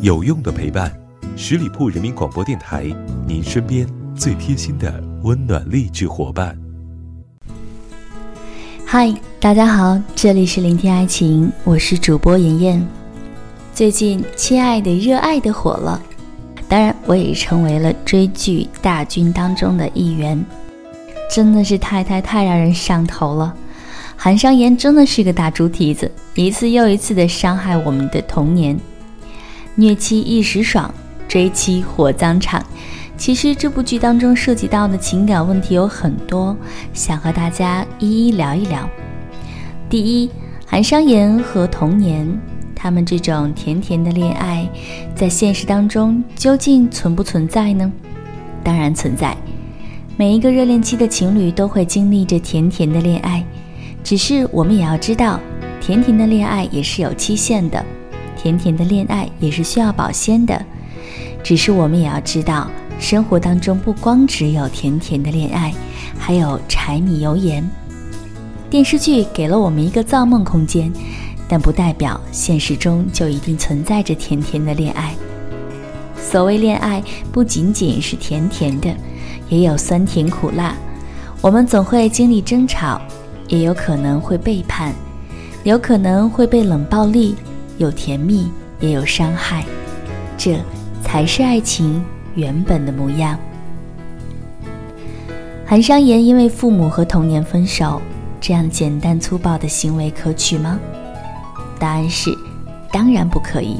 [0.00, 0.92] 有用的陪伴，
[1.36, 2.84] 十里铺人民广播电台，
[3.26, 6.56] 您身边最贴心的温暖励志伙伴。
[8.84, 12.86] 嗨，大家好，这里是聆听爱情，我是主播妍妍。
[13.72, 16.00] 最近《亲爱的热爱的》火了，
[16.68, 20.44] 当然我也成为了追剧大军当中的一员，
[21.28, 23.54] 真的是太太太让人上头了。
[24.16, 28.78] 韩商言真的是个大猪蹄子，一次又一次的伤害我们的童年，
[29.76, 30.92] 虐妻一时爽，
[31.26, 32.64] 追妻火葬场。
[33.16, 36.56] 其实这部剧当中涉及到的情感问题有很多，
[36.92, 38.88] 想和大家一一聊一聊。
[39.88, 40.30] 第一，
[40.66, 42.26] 韩商言和童年，
[42.74, 44.68] 他们这种甜甜的恋爱，
[45.14, 47.90] 在现实当中究竟存不存在呢？
[48.64, 49.36] 当然存在，
[50.16, 53.44] 每一个热恋期的情侣都会经历着甜甜的恋爱，
[54.02, 55.38] 只是我们也要知道，
[55.80, 57.84] 甜甜的恋爱也是有期限的，
[58.44, 60.62] 甜甜的恋爱也是需要保鲜的，
[61.42, 62.70] 只是我们也要知道。
[62.98, 65.72] 生活当中不光只有甜甜的恋爱，
[66.18, 67.66] 还有柴米油盐。
[68.68, 70.92] 电视剧给了我们一个造梦空间，
[71.48, 75.14] 但不代表现实中就一定存在着甜甜的恋爱。
[76.14, 78.94] 所谓恋爱，不仅仅是甜甜的，
[79.48, 80.74] 也有酸甜苦辣。
[81.40, 83.00] 我们总会经历争吵，
[83.48, 84.92] 也有可能会背叛，
[85.62, 87.34] 有可能会被冷暴力，
[87.78, 89.64] 有甜蜜，也有伤害。
[90.36, 90.58] 这
[91.02, 92.04] 才是爱情。
[92.36, 93.38] 原本的模样。
[95.64, 98.02] 韩商言因为父母和童年分手，
[98.40, 100.80] 这样简单粗暴的行为可取吗？
[101.78, 102.36] 答案是，
[102.90, 103.76] 当然不可以。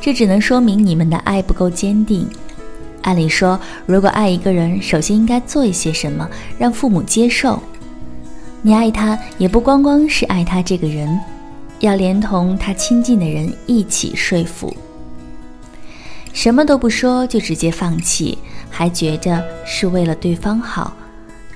[0.00, 2.26] 这只能说明你们的爱不够坚定。
[3.02, 6.26] 按理说，如果爱一个人，首先应该做一些什么，
[6.58, 7.62] 让父母接受。
[8.62, 11.20] 你爱他，也不光光是爱他这个人，
[11.82, 14.72] 要连同他亲近的人一起说服。
[16.32, 18.38] 什么都不说就直接放弃，
[18.70, 20.92] 还觉着是为了对方好，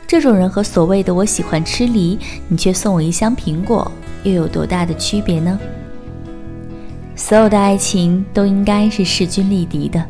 [0.05, 2.19] 这种人和所谓的“我喜欢吃梨，
[2.49, 3.91] 你却送我一箱苹果”
[4.25, 5.59] 又有多大的区别呢？
[7.15, 10.05] 所有的爱情都应该是势均力敌的。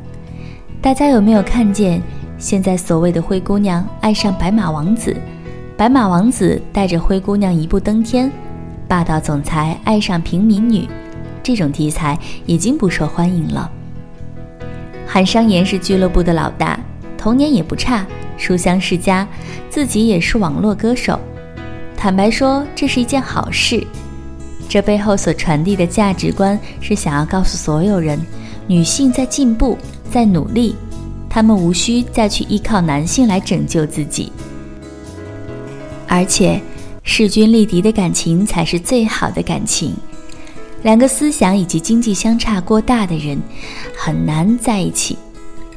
[0.81, 2.03] 大家有没有看见，
[2.39, 5.15] 现在所谓的灰姑娘爱上白马王子，
[5.77, 8.33] 白马王子带着灰姑娘一步登天，
[8.89, 10.89] 霸道总裁爱上平民女，
[11.43, 13.71] 这种题材已经不受欢迎了。
[15.07, 16.79] 韩商言是俱乐部的老大，
[17.17, 19.27] 童年也不差，书香世家，
[19.69, 21.19] 自己也是网络歌手。
[21.97, 23.85] 坦白说，这是一件好事。
[24.69, 28.21] 这背后所传递的价值观是想要告诉所有人：
[28.67, 29.79] 女性在进步，
[30.11, 30.75] 在努力，
[31.29, 34.31] 她们无需再去依靠男性来拯救自己。
[36.09, 36.61] 而且，
[37.06, 39.94] 势均力敌的感情才是最好的感情。
[40.83, 43.41] 两个思想以及经济相差过大的人
[43.97, 45.16] 很难在一起，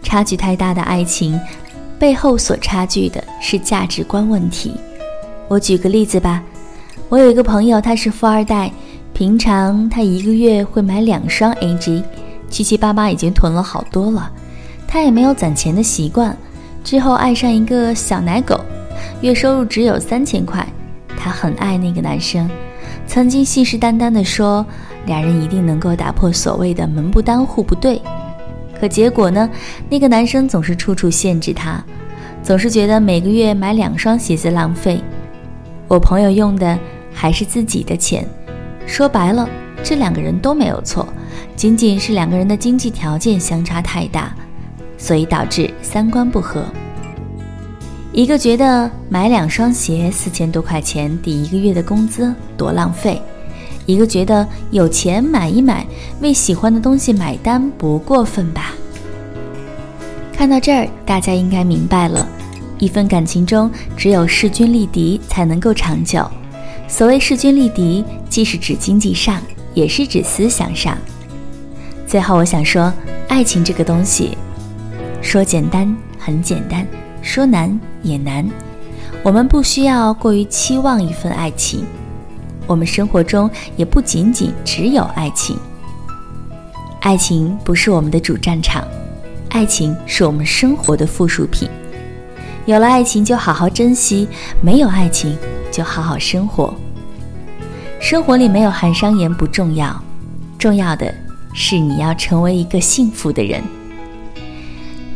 [0.04, 1.40] 差距太大的爱情
[1.98, 4.74] 背后所差距的是价值观问题。
[5.48, 6.44] 我举个例子吧，
[7.08, 8.72] 我有一个朋友，他是富二代，
[9.14, 12.04] 平常他一个月会买两双 AJ，
[12.50, 14.32] 七七八八已经囤了好多了。
[14.88, 16.36] 他也没有攒钱的习惯，
[16.84, 18.60] 之后爱上一个小奶狗，
[19.22, 20.68] 月收入只有三千块，
[21.40, 22.50] 很爱那个男生，
[23.08, 24.66] 曾经信誓旦旦地说。
[25.06, 28.00] 俩人一定能够打破所谓的门不当户不对，
[28.80, 29.50] 可结果呢？
[29.90, 31.84] 那个男生总是处处限制她，
[32.44, 35.02] 总是觉得每个月买两双鞋子浪费。
[35.88, 36.78] 我朋友用的
[37.12, 38.28] 还是自己的钱，
[38.86, 39.50] 说白了，
[39.82, 41.08] 这两个人都没有错，
[41.56, 44.36] 仅仅是两个人的经济条件相差太大，
[44.98, 46.66] 所以导致三观不合。
[48.20, 53.22] 一个觉得买两双鞋四千多块钱抵一个月的工资多浪费。
[53.86, 55.88] 一个觉得有钱买一买，
[56.20, 58.74] 为喜欢的东西买单不过分吧？
[60.34, 62.28] 看到这儿，大家应该明白了，
[62.78, 66.30] 一份感情中只有势均力敌才能够长久。
[66.90, 69.42] 所谓势均力敌，既是指经济上，
[69.74, 70.98] 也是指思想上。
[72.06, 72.92] 最后，我想说，
[73.30, 74.38] 爱情这个东西，
[75.22, 76.86] 说简单很简单，
[77.22, 78.48] 说难也难。
[79.24, 81.84] 我们不需要过于期望一份爱情。
[82.66, 85.58] 我们生活中也不仅仅只有爱情，
[87.02, 88.88] 爱情不是我们的主战场，
[89.50, 91.68] 爱情是我们生活的附属品。
[92.66, 94.28] 有了爱情就好好珍惜，
[94.62, 95.36] 没有爱情
[95.72, 96.72] 就好好生活。
[98.00, 100.00] 生活里没有寒商言不重要，
[100.60, 101.12] 重要的
[101.54, 103.64] 是你要成为一个幸福的人。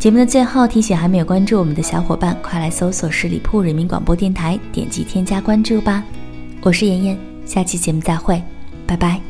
[0.03, 6.03] 节目的最后提醒，还没有关注我们的小伙伴，快来搜索十里铺人民广播电台，点击添加关注吧。
[6.61, 7.17] 我是妍妍。
[7.45, 8.43] 下期节目再会，
[8.85, 9.21] 拜拜。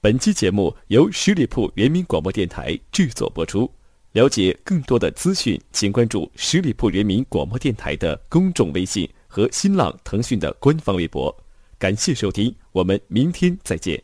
[0.00, 3.68] 本期节目由十里铺人民广播电台制作播出。
[4.12, 11.36] 了解更多的资讯，请关注十里铺人民广播电台的公众微信和新浪、腾讯的官方微博。
[11.76, 14.00] 感谢收听，我们明天再见。